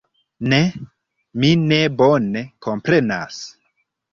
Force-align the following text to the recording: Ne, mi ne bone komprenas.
Ne, 0.53 0.57
mi 1.43 1.51
ne 1.65 1.79
bone 1.99 2.43
komprenas. 2.69 3.39